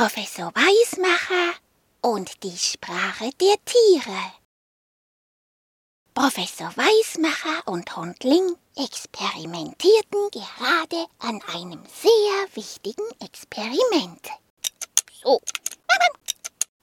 [0.00, 1.58] Professor Weismacher
[2.02, 4.32] und die Sprache der Tiere.
[6.14, 14.28] Professor Weismacher und Hundling experimentierten gerade an einem sehr wichtigen Experiment.
[15.20, 15.40] So.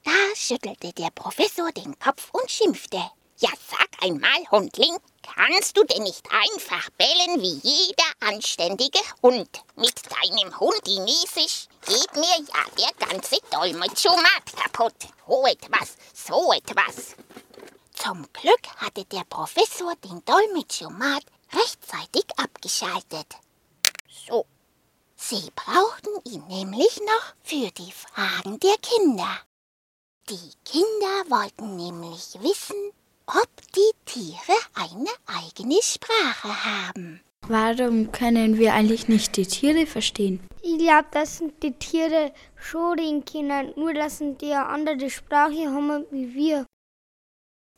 [0.03, 3.01] Da schüttelte der Professor den Kopf und schimpfte.
[3.37, 9.61] Ja, sag einmal, Hundling, kannst du denn nicht einfach bellen wie jeder anständige Hund?
[9.75, 14.95] Mit deinem Hundinesisch geht mir ja der ganze Dolmetschomat kaputt.
[15.27, 17.15] So etwas, so etwas.
[17.93, 23.27] Zum Glück hatte der Professor den Dolmetschomat rechtzeitig abgeschaltet.
[24.27, 24.45] So.
[25.17, 29.39] Sie brauchten ihn nämlich noch für die Fragen der Kinder.
[30.29, 32.91] Die Kinder wollten nämlich wissen,
[33.27, 37.21] ob die Tiere eine eigene Sprache haben.
[37.47, 40.39] Warum können wir eigentlich nicht die Tiere verstehen?
[40.61, 45.67] Ich glaube, das sind die Tiere schon den Kindern, nur dass sie eine andere Sprache
[45.67, 46.65] haben wie wir.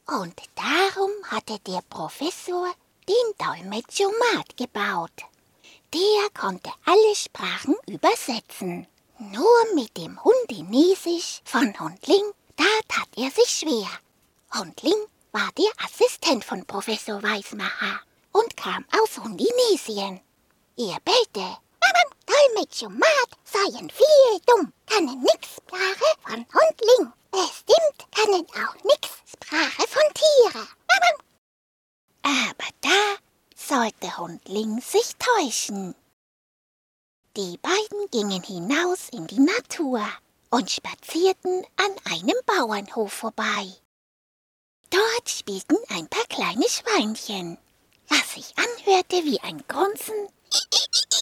[0.07, 2.67] Und darum hatte der Professor
[3.09, 5.11] den Dolmetschomat gebaut.
[5.93, 8.87] Der konnte alle Sprachen übersetzen.
[9.19, 13.89] Nur mit dem Hundinesisch von Hundling, da tat er sich schwer.
[14.53, 15.07] Hundling
[15.37, 20.19] war der Assistent von Professor Weismacher und kam aus Hundinesien.
[20.77, 21.57] Er bellte.
[22.25, 27.13] Dolmetschomat seien viel dumm, können nix Sprache von Hundling.
[27.31, 30.67] Es stimmt, können auch nix Sprache von Tiere.
[32.23, 33.15] Aber da
[33.55, 35.93] sollte Hundling sich täuschen.
[37.35, 40.01] Die beiden gingen hinaus in die Natur
[40.49, 43.77] und spazierten an einem Bauernhof vorbei.
[44.89, 47.57] Dort spielten ein paar kleine Schweinchen,
[48.07, 50.15] was sich anhörte wie ein Grunzen.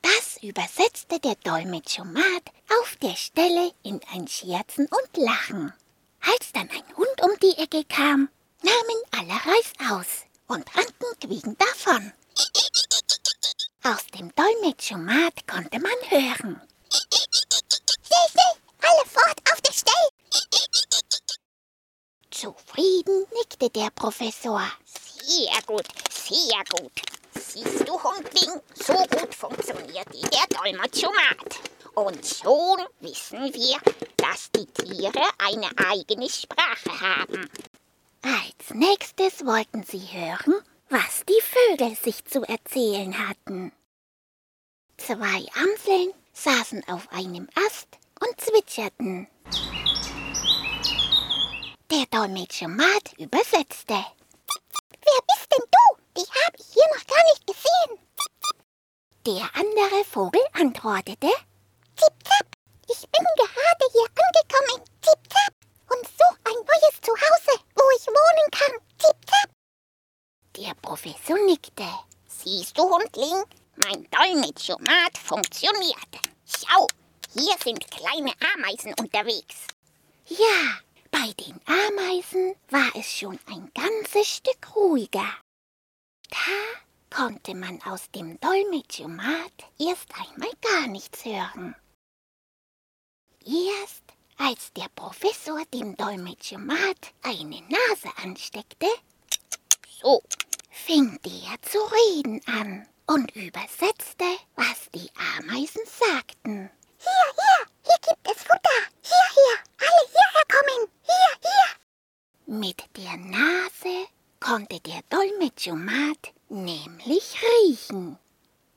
[0.00, 2.42] Das übersetzte der Dolmetschomat
[2.80, 5.72] auf der Stelle in ein Scherzen und Lachen.
[6.20, 8.28] Als dann ein Hund um die Ecke kam,
[8.62, 12.12] nahmen alle Reis aus und rannten quiekend davon.
[13.84, 16.60] Aus dem Dolmetschomat konnte man hören.
[17.12, 20.17] Schnell, schnell, alle fort auf der Stelle!
[22.40, 24.62] Zufrieden nickte der Professor.
[24.84, 26.92] Sehr gut, sehr gut.
[27.34, 31.58] Siehst du, Hundling, so gut funktioniert der Dolmetschomat.
[31.94, 33.78] Und schon wissen wir,
[34.16, 37.50] dass die Tiere eine eigene Sprache haben.
[38.22, 43.72] Als nächstes wollten sie hören, was die Vögel sich zu erzählen hatten.
[44.96, 47.88] Zwei Amseln saßen auf einem Ast
[48.20, 49.26] und zwitscherten.
[51.90, 53.94] Der Dolmetschomat übersetzte.
[53.94, 56.20] Wer bist denn du?
[56.20, 57.98] Dich habe ich hier noch gar nicht gesehen.
[59.24, 61.28] Der andere Vogel antwortete.
[61.96, 62.46] Zip, zap,
[62.90, 64.84] ich bin gerade hier angekommen.
[65.00, 65.54] Zip, zap.
[65.88, 68.80] Und suche ein neues Zuhause, wo ich wohnen kann.
[68.98, 69.50] Zip, zap.
[70.58, 71.88] Der Professor nickte.
[72.28, 73.44] Siehst du, Hundling?
[73.76, 76.20] Mein Dolmetschomat funktioniert.
[76.44, 76.86] Schau,
[77.32, 79.68] hier sind kleine Ameisen unterwegs.
[80.26, 80.80] Ja,
[81.20, 85.28] bei den Ameisen war es schon ein ganzes Stück ruhiger.
[86.30, 91.74] Da konnte man aus dem Dolmetschomat erst einmal gar nichts hören.
[93.44, 94.04] Erst
[94.36, 98.86] als der Professor dem Dolmetschomat eine Nase ansteckte,
[100.00, 100.22] so
[100.70, 106.70] fing der zu reden an und übersetzte, was die Ameisen sagten.
[106.98, 108.80] Hier, hier, hier gibt es Futter.
[109.02, 110.97] Hier, hier, alle hierher kommen.
[112.50, 114.08] Mit der Nase
[114.40, 118.18] konnte der Dolmetschomat nämlich riechen.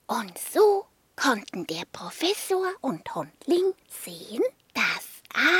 [0.07, 4.43] Und so konnten der Professor und Hundling sehen,
[4.73, 5.07] dass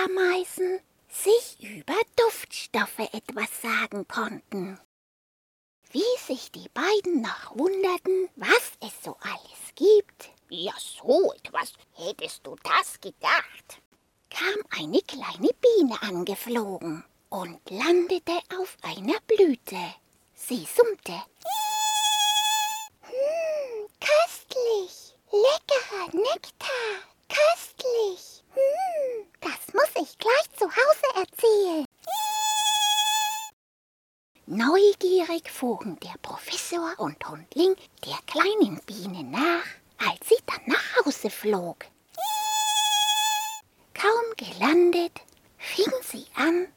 [0.04, 4.78] Ameisen sich über Duftstoffe etwas sagen konnten.
[5.92, 10.32] Wie sich die beiden noch wunderten, was es so alles gibt.
[10.50, 13.82] Ja, so etwas hättest du das gedacht.
[14.30, 19.80] Kam eine kleine Biene angeflogen und landete auf einer Blüte.
[20.36, 21.14] Sie summte.
[23.04, 26.92] Hm, köstlich, leckerer Nektar,
[27.30, 28.44] köstlich.
[28.54, 31.86] Hm, das muss ich gleich zu Hause erzählen.
[34.46, 37.76] Neugierig fuhren der Professor und Hundling
[38.06, 39.66] der kleinen Biene nach,
[39.98, 41.86] als sie dann nach Hause flog.
[43.94, 45.22] Kaum gelandet,
[45.58, 46.68] fing sie an,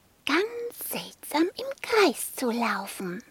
[1.34, 3.22] seltsam im Kreis zu laufen.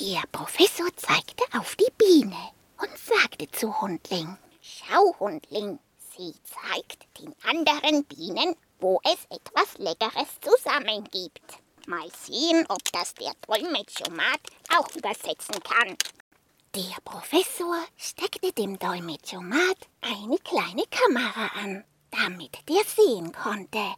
[0.00, 2.50] Der Professor zeigte auf die Biene
[2.80, 5.78] und sagte zu Hundling, Schau, Hundling,
[6.16, 11.58] Sie zeigt den anderen Bienen, wo es etwas Leckeres zusammen gibt.
[11.86, 14.40] Mal sehen, ob das der Dolmetschomat
[14.76, 15.96] auch übersetzen kann.
[16.74, 23.94] Der Professor steckte dem Dolmetschomat eine kleine Kamera an, damit der sehen konnte.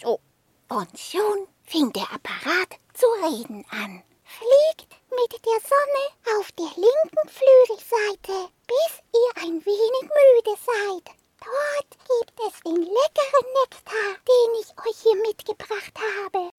[0.00, 0.20] So,
[0.68, 4.02] und schon fing der Apparat zu reden an.
[4.24, 11.14] Fliegt mit der Sonne auf der linken Flügelseite, bis ihr ein wenig müde seid.
[11.40, 15.92] Dort gibt es den leckeren Nektar, den ich euch hier mitgebracht
[16.24, 16.50] habe.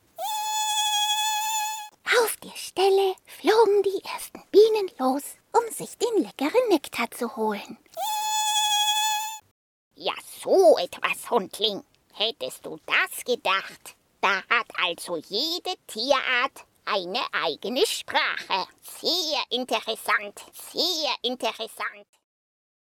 [2.24, 7.78] Auf der Stelle flogen die ersten Bienen los, um sich den leckeren Nektar zu holen.
[9.96, 11.84] Ja, so etwas, Hundling.
[12.14, 13.97] Hättest du das gedacht?
[14.22, 18.68] Da hat also jede Tierart eine eigene Sprache.
[18.82, 22.08] Sehr interessant, sehr interessant.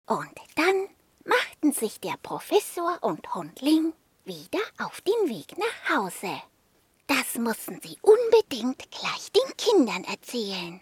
[0.06, 0.88] Und dann
[1.24, 3.92] machten sich der Professor und Hundling
[4.24, 6.42] wieder auf den Weg nach Hause.
[7.06, 10.78] Das mussten sie unbedingt gleich den Kindern erzählen.